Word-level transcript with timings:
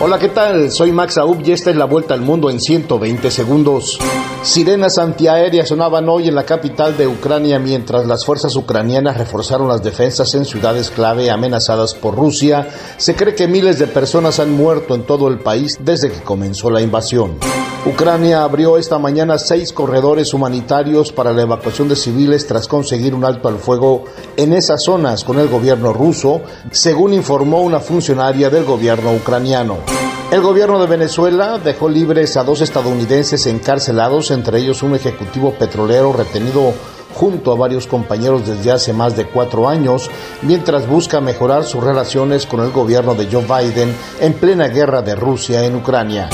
Hola, 0.00 0.20
¿qué 0.20 0.28
tal? 0.28 0.70
Soy 0.70 0.92
Max 0.92 1.18
Aub 1.18 1.42
y 1.44 1.50
esta 1.50 1.70
es 1.70 1.76
la 1.76 1.84
vuelta 1.84 2.14
al 2.14 2.20
mundo 2.20 2.50
en 2.50 2.60
120 2.60 3.32
segundos. 3.32 3.98
Sirenas 4.44 4.96
antiaéreas 4.96 5.70
sonaban 5.70 6.08
hoy 6.08 6.28
en 6.28 6.36
la 6.36 6.46
capital 6.46 6.96
de 6.96 7.08
Ucrania 7.08 7.58
mientras 7.58 8.06
las 8.06 8.24
fuerzas 8.24 8.54
ucranianas 8.54 9.16
reforzaron 9.16 9.66
las 9.66 9.82
defensas 9.82 10.32
en 10.36 10.44
ciudades 10.44 10.90
clave 10.90 11.32
amenazadas 11.32 11.94
por 11.94 12.14
Rusia. 12.14 12.68
Se 12.96 13.16
cree 13.16 13.34
que 13.34 13.48
miles 13.48 13.80
de 13.80 13.88
personas 13.88 14.38
han 14.38 14.52
muerto 14.52 14.94
en 14.94 15.02
todo 15.02 15.26
el 15.26 15.40
país 15.40 15.78
desde 15.80 16.12
que 16.12 16.22
comenzó 16.22 16.70
la 16.70 16.80
invasión. 16.80 17.36
Ucrania 17.86 18.42
abrió 18.42 18.76
esta 18.76 18.98
mañana 18.98 19.38
seis 19.38 19.72
corredores 19.72 20.34
humanitarios 20.34 21.12
para 21.12 21.32
la 21.32 21.42
evacuación 21.42 21.88
de 21.88 21.96
civiles 21.96 22.46
tras 22.46 22.66
conseguir 22.66 23.14
un 23.14 23.24
alto 23.24 23.48
al 23.48 23.58
fuego 23.58 24.04
en 24.36 24.52
esas 24.52 24.82
zonas 24.82 25.24
con 25.24 25.38
el 25.38 25.48
gobierno 25.48 25.92
ruso, 25.92 26.42
según 26.70 27.14
informó 27.14 27.62
una 27.62 27.80
funcionaria 27.80 28.50
del 28.50 28.64
gobierno 28.64 29.12
ucraniano. 29.14 29.76
El 30.30 30.42
gobierno 30.42 30.80
de 30.80 30.86
Venezuela 30.86 31.58
dejó 31.58 31.88
libres 31.88 32.36
a 32.36 32.44
dos 32.44 32.60
estadounidenses 32.60 33.46
encarcelados, 33.46 34.32
entre 34.32 34.58
ellos 34.58 34.82
un 34.82 34.94
ejecutivo 34.94 35.52
petrolero 35.52 36.12
retenido 36.12 36.74
junto 37.14 37.52
a 37.52 37.56
varios 37.56 37.86
compañeros 37.86 38.46
desde 38.46 38.72
hace 38.72 38.92
más 38.92 39.16
de 39.16 39.26
cuatro 39.26 39.68
años, 39.68 40.10
mientras 40.42 40.86
busca 40.86 41.20
mejorar 41.20 41.64
sus 41.64 41.82
relaciones 41.82 42.44
con 42.44 42.60
el 42.60 42.70
gobierno 42.70 43.14
de 43.14 43.28
Joe 43.32 43.44
Biden 43.44 43.94
en 44.20 44.34
plena 44.34 44.68
guerra 44.68 45.00
de 45.00 45.14
Rusia 45.14 45.64
en 45.64 45.76
Ucrania. 45.76 46.28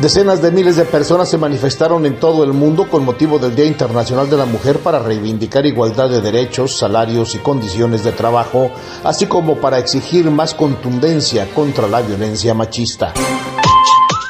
Decenas 0.00 0.40
de 0.40 0.52
miles 0.52 0.76
de 0.76 0.84
personas 0.84 1.28
se 1.28 1.38
manifestaron 1.38 2.06
en 2.06 2.20
todo 2.20 2.44
el 2.44 2.52
mundo 2.52 2.88
con 2.88 3.04
motivo 3.04 3.40
del 3.40 3.56
Día 3.56 3.64
Internacional 3.64 4.30
de 4.30 4.36
la 4.36 4.44
Mujer 4.44 4.78
para 4.78 5.00
reivindicar 5.00 5.66
igualdad 5.66 6.08
de 6.08 6.20
derechos, 6.20 6.78
salarios 6.78 7.34
y 7.34 7.38
condiciones 7.38 8.04
de 8.04 8.12
trabajo, 8.12 8.70
así 9.02 9.26
como 9.26 9.56
para 9.56 9.80
exigir 9.80 10.30
más 10.30 10.54
contundencia 10.54 11.52
contra 11.52 11.88
la 11.88 12.00
violencia 12.00 12.54
machista. 12.54 13.12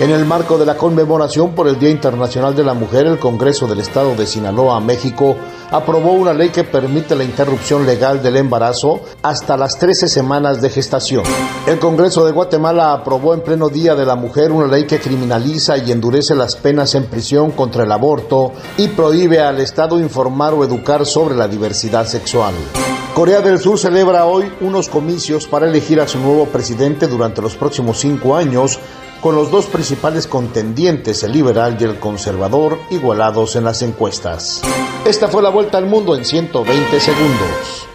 En 0.00 0.08
el 0.08 0.24
marco 0.24 0.56
de 0.56 0.64
la 0.64 0.78
conmemoración 0.78 1.50
por 1.54 1.68
el 1.68 1.78
Día 1.78 1.90
Internacional 1.90 2.56
de 2.56 2.64
la 2.64 2.72
Mujer, 2.72 3.06
el 3.06 3.18
Congreso 3.18 3.66
del 3.66 3.80
Estado 3.80 4.14
de 4.14 4.26
Sinaloa, 4.26 4.80
México, 4.80 5.36
aprobó 5.70 6.12
una 6.12 6.32
ley 6.32 6.48
que 6.48 6.64
permite 6.64 7.14
la 7.14 7.22
interrupción 7.22 7.84
legal 7.84 8.22
del 8.22 8.38
embarazo 8.38 9.02
hasta 9.20 9.58
las 9.58 9.78
13 9.78 10.08
semanas 10.08 10.62
de 10.62 10.70
gestación. 10.70 11.24
El 11.66 11.78
Congreso 11.78 12.24
de 12.24 12.32
Guatemala 12.32 12.94
aprobó 12.94 13.34
en 13.34 13.42
pleno 13.42 13.68
Día 13.68 13.94
de 13.94 14.06
la 14.06 14.16
Mujer 14.16 14.52
una 14.52 14.68
ley 14.68 14.86
que 14.86 15.00
criminaliza 15.00 15.76
y 15.76 15.92
endurece 15.92 16.34
las 16.34 16.56
penas 16.56 16.94
en 16.94 17.04
prisión 17.04 17.50
contra 17.50 17.84
el 17.84 17.92
aborto 17.92 18.52
y 18.78 18.88
prohíbe 18.88 19.42
al 19.42 19.60
Estado 19.60 20.00
informar 20.00 20.54
o 20.54 20.64
educar 20.64 21.04
sobre 21.04 21.36
la 21.36 21.46
diversidad 21.46 22.06
sexual. 22.06 22.54
Corea 23.14 23.42
del 23.42 23.58
Sur 23.58 23.78
celebra 23.78 24.24
hoy 24.24 24.50
unos 24.62 24.88
comicios 24.88 25.46
para 25.46 25.68
elegir 25.68 26.00
a 26.00 26.08
su 26.08 26.18
nuevo 26.18 26.46
presidente 26.46 27.06
durante 27.06 27.42
los 27.42 27.54
próximos 27.54 27.98
cinco 27.98 28.34
años, 28.34 28.78
con 29.20 29.34
los 29.34 29.50
dos 29.50 29.66
principales 29.66 30.26
contendientes, 30.26 31.22
el 31.22 31.32
liberal 31.32 31.76
y 31.78 31.84
el 31.84 31.98
conservador, 31.98 32.78
igualados 32.90 33.56
en 33.56 33.64
las 33.64 33.82
encuestas. 33.82 34.62
Esta 35.04 35.28
fue 35.28 35.42
la 35.42 35.50
vuelta 35.50 35.78
al 35.78 35.86
mundo 35.86 36.16
en 36.16 36.24
120 36.24 37.00
segundos. 37.00 37.89